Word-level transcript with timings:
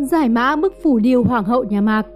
Giải 0.00 0.28
mã 0.28 0.56
bức 0.56 0.74
phủ 0.82 0.98
điêu 0.98 1.24
Hoàng 1.24 1.44
hậu 1.44 1.64
nhà 1.64 1.80
Mạc 1.80 2.06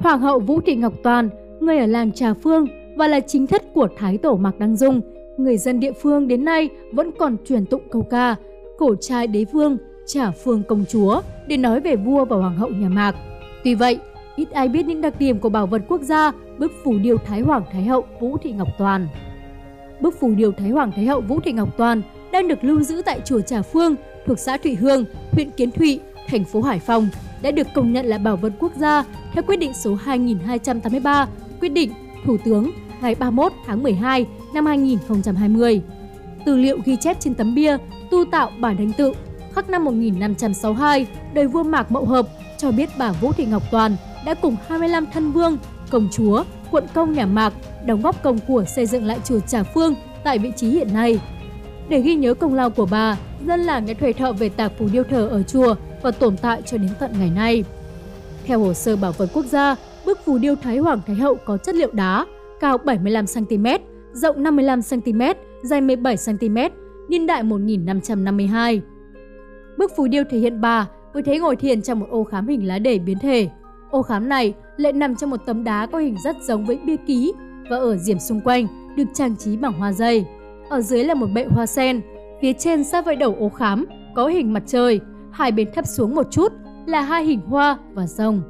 Hoàng 0.00 0.20
hậu 0.20 0.40
Vũ 0.40 0.60
Thị 0.60 0.76
Ngọc 0.76 0.92
Toàn, 1.02 1.28
người 1.60 1.78
ở 1.78 1.86
làng 1.86 2.12
Trà 2.12 2.34
Phương 2.34 2.66
và 2.96 3.08
là 3.08 3.20
chính 3.20 3.46
thất 3.46 3.62
của 3.74 3.88
Thái 3.96 4.18
Tổ 4.18 4.36
Mạc 4.36 4.58
Đăng 4.58 4.76
Dung, 4.76 5.00
người 5.38 5.58
dân 5.58 5.80
địa 5.80 5.92
phương 5.92 6.28
đến 6.28 6.44
nay 6.44 6.68
vẫn 6.92 7.10
còn 7.18 7.36
truyền 7.48 7.66
tụng 7.66 7.82
câu 7.90 8.02
ca 8.02 8.36
cổ 8.78 8.94
trai 9.00 9.26
đế 9.26 9.44
vương, 9.52 9.76
Trà 10.06 10.30
Phương 10.30 10.62
công 10.68 10.84
chúa 10.88 11.20
để 11.46 11.56
nói 11.56 11.80
về 11.80 11.96
vua 11.96 12.24
và 12.24 12.36
hoàng 12.36 12.56
hậu 12.56 12.70
nhà 12.70 12.88
Mạc. 12.88 13.14
Tuy 13.64 13.74
vậy, 13.74 13.98
ít 14.36 14.50
ai 14.50 14.68
biết 14.68 14.86
những 14.86 15.00
đặc 15.00 15.14
điểm 15.18 15.38
của 15.38 15.48
bảo 15.48 15.66
vật 15.66 15.82
quốc 15.88 16.00
gia 16.00 16.32
bức 16.58 16.72
phủ 16.84 16.98
điêu 17.02 17.16
Thái 17.16 17.40
Hoàng 17.40 17.62
Thái 17.72 17.84
Hậu 17.84 18.04
Vũ 18.20 18.36
Thị 18.42 18.52
Ngọc 18.52 18.68
Toàn. 18.78 19.08
Bức 20.00 20.20
phủ 20.20 20.34
điêu 20.36 20.52
Thái 20.52 20.70
Hoàng 20.70 20.92
Thái 20.96 21.04
Hậu 21.04 21.20
Vũ 21.20 21.40
Thị 21.40 21.52
Ngọc 21.52 21.68
Toàn 21.76 22.02
đang 22.34 22.48
được 22.48 22.64
lưu 22.64 22.82
giữ 22.82 23.02
tại 23.04 23.20
chùa 23.24 23.40
Trà 23.40 23.62
Phương 23.62 23.96
thuộc 24.26 24.38
xã 24.38 24.56
Thụy 24.56 24.74
Hương, 24.74 25.04
huyện 25.32 25.50
Kiến 25.50 25.70
Thụy, 25.70 26.00
thành 26.28 26.44
phố 26.44 26.62
Hải 26.62 26.78
Phòng 26.78 27.08
đã 27.42 27.50
được 27.50 27.66
công 27.74 27.92
nhận 27.92 28.06
là 28.06 28.18
bảo 28.18 28.36
vật 28.36 28.52
quốc 28.58 28.72
gia 28.76 29.04
theo 29.32 29.42
quyết 29.42 29.56
định 29.56 29.72
số 29.74 29.94
2283, 29.94 31.28
quyết 31.60 31.68
định 31.68 31.92
Thủ 32.26 32.36
tướng 32.44 32.70
ngày 33.00 33.14
31 33.14 33.52
tháng 33.66 33.82
12 33.82 34.26
năm 34.54 34.66
2020. 34.66 35.82
Tư 36.46 36.56
liệu 36.56 36.78
ghi 36.84 36.96
chép 36.96 37.20
trên 37.20 37.34
tấm 37.34 37.54
bia 37.54 37.76
tu 38.10 38.24
tạo 38.24 38.50
bản 38.60 38.76
đánh 38.76 38.92
tự 38.92 39.12
khắc 39.54 39.70
năm 39.70 39.84
1562, 39.84 41.06
đời 41.34 41.46
vua 41.46 41.62
Mạc 41.62 41.92
Mậu 41.92 42.04
Hợp 42.04 42.26
cho 42.58 42.70
biết 42.70 42.90
bà 42.98 43.12
Vũ 43.12 43.32
Thị 43.32 43.44
Ngọc 43.44 43.62
Toàn 43.70 43.96
đã 44.26 44.34
cùng 44.34 44.56
25 44.68 45.06
thân 45.06 45.32
vương, 45.32 45.58
công 45.90 46.08
chúa, 46.12 46.44
quận 46.70 46.84
công 46.94 47.12
nhà 47.12 47.26
Mạc 47.26 47.52
đóng 47.86 48.02
góp 48.02 48.22
công 48.22 48.38
của 48.38 48.64
xây 48.64 48.86
dựng 48.86 49.04
lại 49.04 49.18
chùa 49.24 49.40
Trà 49.40 49.62
Phương 49.62 49.94
tại 50.24 50.38
vị 50.38 50.52
trí 50.56 50.68
hiện 50.68 50.94
nay. 50.94 51.20
Để 51.88 52.00
ghi 52.00 52.14
nhớ 52.14 52.34
công 52.34 52.54
lao 52.54 52.70
của 52.70 52.86
bà, 52.90 53.18
dân 53.46 53.60
làng 53.60 53.86
đã 53.86 53.94
thuê 53.94 54.12
thợ 54.12 54.32
về 54.32 54.48
tạc 54.48 54.72
phù 54.78 54.88
điêu 54.92 55.02
thờ 55.02 55.28
ở 55.28 55.42
chùa 55.42 55.74
và 56.02 56.10
tồn 56.10 56.36
tại 56.36 56.62
cho 56.62 56.78
đến 56.78 56.90
tận 57.00 57.10
ngày 57.18 57.30
nay. 57.36 57.64
Theo 58.44 58.58
hồ 58.58 58.74
sơ 58.74 58.96
bảo 58.96 59.12
vật 59.12 59.28
quốc 59.32 59.46
gia, 59.46 59.76
bức 60.06 60.24
phù 60.24 60.38
điêu 60.38 60.54
Thái 60.54 60.78
Hoàng 60.78 61.00
Thái 61.06 61.16
Hậu 61.16 61.34
có 61.34 61.56
chất 61.56 61.74
liệu 61.74 61.90
đá, 61.92 62.26
cao 62.60 62.78
75cm, 62.84 63.78
rộng 64.12 64.42
55cm, 64.42 65.34
dài 65.62 65.80
17cm, 65.80 66.70
niên 67.08 67.26
đại 67.26 67.42
1552. 67.42 68.80
Bức 69.78 69.92
phù 69.96 70.06
điêu 70.06 70.24
thể 70.30 70.38
hiện 70.38 70.60
bà 70.60 70.88
với 71.12 71.22
thế 71.22 71.38
ngồi 71.38 71.56
thiền 71.56 71.82
trong 71.82 72.00
một 72.00 72.06
ô 72.10 72.24
khám 72.24 72.48
hình 72.48 72.68
lá 72.68 72.78
đề 72.78 72.98
biến 72.98 73.18
thể. 73.18 73.48
Ô 73.90 74.02
khám 74.02 74.28
này 74.28 74.54
lại 74.76 74.92
nằm 74.92 75.16
trong 75.16 75.30
một 75.30 75.40
tấm 75.46 75.64
đá 75.64 75.86
có 75.86 75.98
hình 75.98 76.16
rất 76.24 76.36
giống 76.42 76.66
với 76.66 76.78
bia 76.86 76.96
ký 77.06 77.32
và 77.70 77.76
ở 77.76 77.96
diểm 77.96 78.18
xung 78.18 78.40
quanh 78.40 78.66
được 78.96 79.04
trang 79.14 79.36
trí 79.36 79.56
bằng 79.56 79.72
hoa 79.72 79.92
dây. 79.92 80.24
Ở 80.68 80.80
dưới 80.80 81.04
là 81.04 81.14
một 81.14 81.26
bệ 81.34 81.44
hoa 81.44 81.66
sen, 81.66 82.00
phía 82.40 82.52
trên 82.52 82.84
sát 82.84 83.04
với 83.04 83.16
đầu 83.16 83.36
ố 83.38 83.48
khám 83.48 83.86
có 84.14 84.26
hình 84.26 84.52
mặt 84.52 84.62
trời, 84.66 85.00
hai 85.32 85.52
bên 85.52 85.68
thấp 85.74 85.86
xuống 85.86 86.14
một 86.14 86.26
chút 86.30 86.52
là 86.86 87.00
hai 87.00 87.24
hình 87.24 87.40
hoa 87.40 87.78
và 87.92 88.06
rồng. 88.06 88.42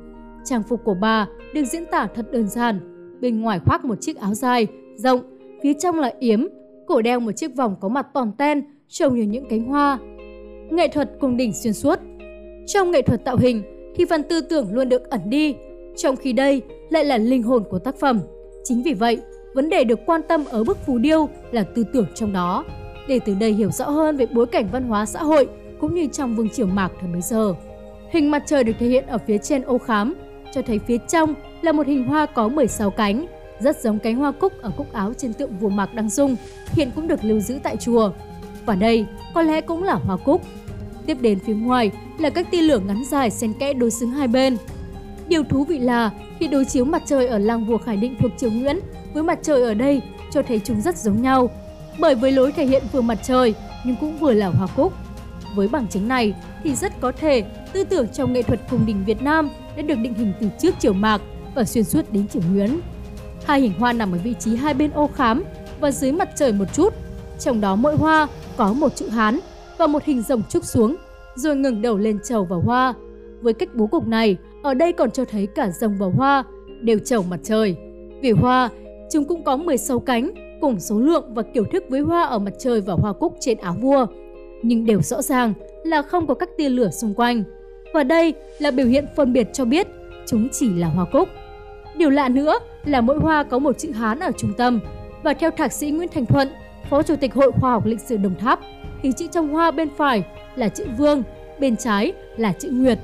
Trang 0.45 0.63
phục 0.63 0.85
của 0.85 0.95
bà 1.01 1.27
được 1.55 1.65
diễn 1.65 1.85
tả 1.87 2.07
thật 2.15 2.33
đơn 2.33 2.49
giản, 2.49 2.81
bên 3.21 3.41
ngoài 3.41 3.61
khoác 3.67 3.85
một 3.85 4.01
chiếc 4.01 4.17
áo 4.17 4.35
dài, 4.35 4.67
rộng, 4.97 5.21
phía 5.63 5.73
trong 5.73 5.99
là 5.99 6.13
yếm, 6.19 6.47
cổ 6.87 7.03
đeo 7.03 7.21
một 7.21 7.33
chiếc 7.33 7.57
vòng 7.57 7.77
có 7.81 7.89
mặt 7.89 8.07
toàn 8.15 8.33
ten, 8.39 8.63
trông 8.89 9.15
như 9.15 9.23
những 9.23 9.45
cánh 9.51 9.65
hoa. 9.65 9.99
Nghệ 10.71 10.89
thuật 10.89 11.11
cùng 11.21 11.37
đỉnh 11.37 11.53
xuyên 11.53 11.73
suốt 11.73 11.99
Trong 12.67 12.91
nghệ 12.91 13.03
thuật 13.03 13.25
tạo 13.25 13.37
hình 13.37 13.63
thì 13.97 14.05
phần 14.05 14.23
tư 14.23 14.41
tưởng 14.41 14.73
luôn 14.73 14.89
được 14.89 15.11
ẩn 15.11 15.21
đi, 15.31 15.55
trong 15.97 16.17
khi 16.17 16.33
đây 16.33 16.63
lại 16.91 17.05
là 17.05 17.19
linh 17.19 17.43
hồn 17.43 17.65
của 17.71 17.79
tác 17.79 17.97
phẩm. 17.97 18.21
Chính 18.65 18.83
vì 18.83 18.95
vậy, 18.95 19.19
vấn 19.55 19.71
đề 19.71 19.85
được 19.85 20.07
quan 20.07 20.21
tâm 20.29 20.45
ở 20.51 20.65
bức 20.65 20.87
phù 20.87 20.99
điêu 20.99 21.29
là 21.53 21.63
tư 21.63 21.85
tưởng 21.93 22.07
trong 22.15 22.33
đó, 22.33 22.65
để 23.09 23.21
từ 23.25 23.35
đây 23.35 23.53
hiểu 23.53 23.71
rõ 23.71 23.91
hơn 23.91 24.17
về 24.17 24.27
bối 24.27 24.47
cảnh 24.47 24.69
văn 24.73 24.89
hóa 24.89 25.07
xã 25.07 25.23
hội 25.23 25.49
cũng 25.81 25.95
như 25.95 26.07
trong 26.07 26.37
vương 26.37 26.49
triều 26.49 26.67
Mạc 26.67 26.93
thời 27.01 27.11
bấy 27.13 27.23
giờ. 27.23 27.55
Hình 28.11 28.31
mặt 28.31 28.43
trời 28.47 28.65
được 28.65 28.73
thể 28.79 28.87
hiện 28.87 29.07
ở 29.07 29.19
phía 29.27 29.39
trên 29.39 29.63
ô 29.63 29.79
khám, 29.79 30.15
cho 30.55 30.63
thấy 30.63 30.79
phía 30.79 30.99
trong 31.09 31.35
là 31.63 31.73
một 31.73 31.87
hình 31.87 32.05
hoa 32.05 32.27
có 32.27 32.49
16 32.49 32.91
cánh, 32.91 33.27
rất 33.61 33.81
giống 33.81 33.99
cánh 33.99 34.17
hoa 34.17 34.33
cúc 34.33 34.53
ở 34.63 34.71
cúc 34.77 34.93
áo 34.93 35.13
trên 35.15 35.33
tượng 35.33 35.59
vua 35.61 35.69
Mạc 35.69 35.95
Đăng 35.95 36.11
Dung, 36.11 36.37
hiện 36.67 36.91
cũng 36.95 37.09
được 37.09 37.25
lưu 37.25 37.41
giữ 37.41 37.59
tại 37.63 37.77
chùa. 37.77 38.11
Và 38.67 38.75
đây 38.75 39.07
có 39.35 39.43
lẽ 39.43 39.61
cũng 39.61 39.83
là 39.83 39.95
hoa 39.95 40.17
cúc. 40.17 40.43
Tiếp 41.07 41.17
đến 41.21 41.39
phía 41.39 41.55
ngoài 41.55 41.91
là 42.19 42.31
các 42.31 42.51
tia 42.51 42.61
lửa 42.61 42.79
ngắn 42.79 43.05
dài 43.05 43.31
xen 43.31 43.53
kẽ 43.53 43.73
đối 43.73 43.91
xứng 43.91 44.11
hai 44.11 44.29
bên. 44.29 44.57
Điều 45.29 45.45
thú 45.45 45.65
vị 45.65 45.79
là 45.79 46.11
khi 46.39 46.49
đối 46.49 46.65
chiếu 46.65 46.85
mặt 46.85 47.03
trời 47.07 47.27
ở 47.27 47.39
làng 47.39 47.65
vua 47.65 47.79
Khải 47.79 47.97
Định 47.97 48.17
thuộc 48.21 48.31
triều 48.37 48.51
Nguyễn 48.51 48.81
với 49.15 49.23
mặt 49.23 49.39
trời 49.43 49.63
ở 49.63 49.75
đây 49.75 50.03
cho 50.31 50.43
thấy 50.43 50.61
chúng 50.65 50.81
rất 50.81 50.97
giống 50.97 51.23
nhau. 51.23 51.51
Bởi 51.99 52.15
với 52.15 52.33
lối 52.33 52.53
thể 52.53 52.67
hiện 52.67 52.83
vừa 52.93 53.01
mặt 53.01 53.19
trời 53.23 53.55
nhưng 53.85 53.97
cũng 54.01 54.19
vừa 54.19 54.33
là 54.33 54.49
hoa 54.49 54.67
cúc. 54.77 54.93
Với 55.55 55.69
bằng 55.69 55.89
chứng 55.89 56.09
này 56.09 56.35
thì 56.65 56.75
rất 56.75 57.01
có 57.01 57.13
thể 57.13 57.45
tư 57.73 57.85
tưởng 57.85 58.09
trong 58.09 58.33
nghệ 58.33 58.43
thuật 58.43 58.61
cung 58.71 58.87
đình 58.87 59.05
Việt 59.07 59.23
Nam 59.23 59.51
đã 59.77 59.83
được 59.83 59.99
định 59.99 60.15
hình 60.15 60.33
từ 60.41 60.49
trước 60.61 60.75
triều 60.79 60.93
Mạc 60.93 61.21
và 61.55 61.65
xuyên 61.65 61.85
suốt 61.85 62.13
đến 62.13 62.29
triều 62.29 62.43
Nguyễn. 62.53 62.81
Hai 63.47 63.61
hình 63.61 63.73
hoa 63.79 63.93
nằm 63.93 64.13
ở 64.13 64.19
vị 64.25 64.35
trí 64.39 64.57
hai 64.57 64.75
bên 64.75 64.91
ô 64.91 65.11
khám 65.15 65.45
và 65.81 65.91
dưới 65.91 66.13
mặt 66.13 66.29
trời 66.37 66.53
một 66.53 66.65
chút. 66.73 66.95
Trong 67.39 67.61
đó 67.61 67.77
mỗi 67.77 67.97
hoa 67.97 68.29
có 68.57 68.73
một 68.73 68.97
chữ 68.97 69.09
Hán 69.09 69.41
và 69.79 69.87
một 69.87 70.05
hình 70.05 70.23
rồng 70.23 70.43
trúc 70.49 70.65
xuống, 70.65 70.97
rồi 71.37 71.57
ngừng 71.57 71.83
đầu 71.83 71.99
lên 71.99 72.19
trầu 72.25 72.45
vào 72.45 72.61
hoa. 72.61 72.95
Với 73.41 73.53
cách 73.53 73.69
bố 73.75 73.87
cục 73.87 74.07
này, 74.07 74.37
ở 74.65 74.75
đây 74.75 74.93
còn 74.93 75.11
cho 75.11 75.25
thấy 75.25 75.47
cả 75.47 75.71
rồng 75.71 75.97
và 75.99 76.07
hoa 76.07 76.45
đều 76.81 76.99
trầu 76.99 77.23
mặt 77.23 77.41
trời. 77.43 77.77
Vì 78.21 78.31
hoa, 78.31 78.71
chúng 79.13 79.25
cũng 79.25 79.45
có 79.45 79.57
16 79.57 80.01
cánh, 80.01 80.31
cùng 80.61 80.81
số 80.81 80.99
lượng 80.99 81.35
và 81.35 81.43
kiểu 81.43 81.65
thức 81.65 81.85
với 81.89 82.01
hoa 82.01 82.23
ở 82.23 82.39
mặt 82.39 82.53
trời 82.59 82.81
và 82.81 82.95
hoa 82.95 83.13
cúc 83.13 83.37
trên 83.41 83.59
áo 83.59 83.77
vua. 83.81 84.07
Nhưng 84.63 84.87
đều 84.87 85.03
rõ 85.03 85.23
ràng 85.23 85.53
là 85.85 86.03
không 86.03 86.27
có 86.27 86.35
các 86.35 86.49
tia 86.57 86.69
lửa 86.69 86.91
xung 86.91 87.15
quanh. 87.15 87.45
Và 87.95 88.03
đây 88.03 88.35
là 88.59 88.71
biểu 88.71 88.87
hiện 88.87 89.07
phân 89.17 89.33
biệt 89.33 89.49
cho 89.53 89.65
biết 89.65 89.87
chúng 90.27 90.49
chỉ 90.53 90.75
là 90.75 90.89
hoa 90.89 91.05
cúc. 91.13 91.29
Điều 91.97 92.11
lạ 92.11 92.29
nữa 92.29 92.59
là 92.85 93.01
mỗi 93.01 93.19
hoa 93.19 93.43
có 93.43 93.59
một 93.59 93.79
chữ 93.79 93.91
Hán 93.91 94.21
ở 94.21 94.31
trung 94.37 94.53
tâm 94.57 94.81
và 95.23 95.35
theo 95.35 95.51
thạc 95.51 95.73
sĩ 95.73 95.91
Nguyễn 95.91 96.09
Thành 96.09 96.27
Thuận, 96.27 96.49
Phó 96.91 97.03
Chủ 97.03 97.17
tịch 97.17 97.35
Hội 97.35 97.53
Khoa 97.53 97.71
học 97.71 97.87
Lịch 97.87 98.01
sử 98.01 98.17
Đồng 98.17 98.35
Tháp, 98.35 98.61
thì 99.03 99.13
chữ 99.13 99.27
trong 99.33 99.49
hoa 99.49 99.71
bên 99.71 99.89
phải 99.97 100.25
là 100.57 100.69
chữ 100.69 100.85
Vương, 100.99 101.23
bên 101.61 101.77
trái 101.77 102.13
là 102.37 102.53
chữ 102.53 102.71
Nguyệt. 102.73 102.99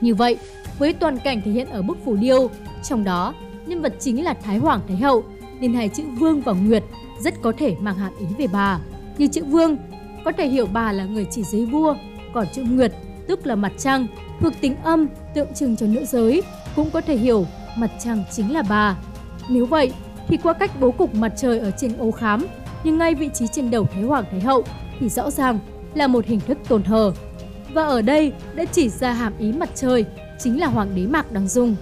Như 0.00 0.14
vậy, 0.14 0.38
với 0.78 0.92
toàn 0.92 1.18
cảnh 1.18 1.42
thể 1.44 1.50
hiện 1.50 1.68
ở 1.68 1.82
bức 1.82 1.98
phù 2.04 2.16
điêu, 2.16 2.50
trong 2.82 3.04
đó 3.04 3.34
nhân 3.66 3.82
vật 3.82 3.94
chính 4.00 4.24
là 4.24 4.34
Thái 4.34 4.58
Hoàng 4.58 4.80
Thái 4.88 4.96
Hậu, 4.96 5.24
nên 5.60 5.74
hai 5.74 5.88
chữ 5.88 6.02
Vương 6.18 6.40
và 6.40 6.52
Nguyệt 6.52 6.82
rất 7.20 7.34
có 7.42 7.52
thể 7.58 7.76
mang 7.80 7.98
hàm 7.98 8.12
ý 8.18 8.26
về 8.38 8.46
bà. 8.52 8.80
Như 9.18 9.26
chữ 9.26 9.44
Vương 9.44 9.76
có 10.24 10.32
thể 10.32 10.48
hiểu 10.48 10.66
bà 10.72 10.92
là 10.92 11.04
người 11.04 11.26
chỉ 11.30 11.42
dưới 11.42 11.66
vua, 11.66 11.94
còn 12.34 12.46
chữ 12.54 12.62
Nguyệt 12.62 12.92
tức 13.26 13.46
là 13.46 13.54
mặt 13.54 13.72
trăng, 13.78 14.06
thuộc 14.40 14.52
tính 14.60 14.76
âm 14.82 15.06
tượng 15.34 15.54
trưng 15.54 15.76
cho 15.76 15.86
nữ 15.86 16.04
giới, 16.04 16.42
cũng 16.76 16.90
có 16.90 17.00
thể 17.00 17.16
hiểu 17.16 17.46
mặt 17.78 17.90
trăng 18.04 18.24
chính 18.32 18.52
là 18.52 18.62
bà. 18.68 18.96
Nếu 19.48 19.66
vậy, 19.66 19.92
thì 20.28 20.36
qua 20.36 20.52
cách 20.52 20.70
bố 20.80 20.90
cục 20.90 21.14
mặt 21.14 21.32
trời 21.36 21.58
ở 21.58 21.70
trên 21.70 21.96
ô 21.98 22.10
khám, 22.10 22.46
nhưng 22.84 22.98
ngay 22.98 23.14
vị 23.14 23.30
trí 23.34 23.46
trên 23.46 23.70
đầu 23.70 23.86
Thái 23.92 24.02
Hoàng 24.02 24.24
Thái 24.30 24.40
Hậu 24.40 24.64
thì 25.00 25.08
rõ 25.08 25.30
ràng 25.30 25.58
là 25.94 26.06
một 26.06 26.26
hình 26.26 26.40
thức 26.40 26.58
tôn 26.68 26.82
thờ. 26.82 27.12
Và 27.76 27.84
ở 27.84 28.02
đây 28.02 28.32
đã 28.54 28.64
chỉ 28.64 28.88
ra 28.88 29.12
hàm 29.12 29.32
ý 29.38 29.52
mặt 29.52 29.68
trời 29.74 30.04
chính 30.38 30.60
là 30.60 30.66
Hoàng 30.66 30.88
đế 30.94 31.06
Mạc 31.06 31.32
Đăng 31.32 31.48
Dung. 31.48 31.76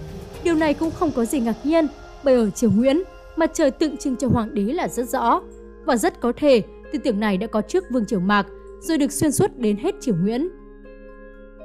Điều 0.44 0.55
này 0.55 0.75
cũng 0.75 0.91
không 0.91 1.10
có 1.16 1.25
gì 1.25 1.41
ngạc 1.41 1.56
nhiên 1.65 1.87
bởi 2.25 2.34
ở 2.34 2.50
triều 2.50 2.71
Nguyễn, 2.71 3.03
mặt 3.37 3.50
trời 3.55 3.71
tượng 3.71 3.97
trưng 3.97 4.16
cho 4.16 4.28
Hoàng 4.28 4.55
đế 4.55 4.62
là 4.62 4.88
rất 4.88 5.09
rõ. 5.09 5.41
Và 5.84 5.97
rất 5.97 6.21
có 6.21 6.32
thể 6.37 6.62
tư 6.93 6.99
tưởng 7.05 7.21
này 7.21 7.37
đã 7.37 7.47
có 7.47 7.60
trước 7.60 7.84
Vương 7.91 8.06
Triều 8.06 8.21
Mạc 8.21 8.47
rồi 8.81 8.99
được 8.99 9.12
xuyên 9.12 9.32
suốt 9.32 9.50
đến 9.56 9.77
hết 9.77 9.94
triều 10.00 10.15
Nguyễn. 10.16 10.49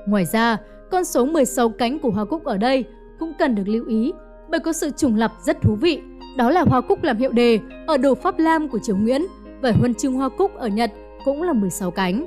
Ngoài 0.08 0.26
ra, 0.26 0.58
con 0.92 1.06
số 1.06 1.26
16 1.26 1.70
cánh 1.70 2.00
của 2.00 2.10
hoa 2.10 2.26
cúc 2.26 2.44
ở 2.44 2.58
đây 2.58 2.86
cũng 3.20 3.34
cần 3.40 3.56
được 3.56 3.68
lưu 3.68 3.86
ý 3.88 4.12
bởi 4.50 4.60
có 4.60 4.74
sự 4.74 4.90
trùng 4.98 5.16
lập 5.16 5.32
rất 5.46 5.62
thú 5.62 5.76
vị. 5.76 6.02
Đó 6.38 6.50
là 6.50 6.64
hoa 6.68 6.82
cúc 6.82 7.04
làm 7.04 7.18
hiệu 7.18 7.32
đề 7.32 7.60
ở 7.88 7.98
đồ 7.98 8.16
Pháp 8.16 8.40
Lam 8.40 8.70
của 8.70 8.80
triều 8.80 8.96
Nguyễn 8.96 9.26
và 9.62 9.72
huân 9.72 9.94
chương 9.94 10.14
hoa 10.14 10.30
cúc 10.30 10.56
ở 10.56 10.68
Nhật 10.68 10.92
cũng 11.26 11.44
là 11.44 11.54
16 11.54 11.92
cánh. 11.92 12.26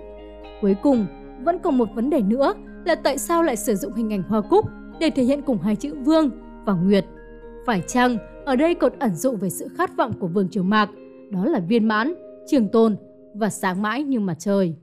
Cuối 0.62 0.76
cùng, 0.82 1.06
vẫn 1.44 1.58
còn 1.58 1.78
một 1.78 1.88
vấn 1.94 2.10
đề 2.10 2.20
nữa 2.20 2.54
là 2.84 2.94
tại 2.94 3.18
sao 3.18 3.42
lại 3.42 3.56
sử 3.56 3.74
dụng 3.74 3.94
hình 3.94 4.12
ảnh 4.12 4.22
hoa 4.22 4.40
cúc 4.40 4.66
để 5.00 5.10
thể 5.10 5.22
hiện 5.22 5.42
cùng 5.42 5.58
hai 5.58 5.76
chữ 5.76 5.94
Vương 6.04 6.30
và 6.64 6.72
Nguyệt. 6.72 7.04
Phải 7.66 7.82
chăng 7.86 8.16
ở 8.44 8.56
đây 8.56 8.74
còn 8.74 8.92
ẩn 8.98 9.14
dụ 9.14 9.36
về 9.36 9.50
sự 9.50 9.68
khát 9.76 9.96
vọng 9.96 10.12
của 10.20 10.26
Vương 10.26 10.48
Triều 10.48 10.62
Mạc, 10.62 10.90
đó 11.30 11.44
là 11.44 11.60
viên 11.60 11.88
mãn, 11.88 12.14
trường 12.46 12.68
tồn 12.68 12.96
và 13.34 13.50
sáng 13.50 13.82
mãi 13.82 14.02
như 14.02 14.20
mặt 14.20 14.36
trời. 14.38 14.74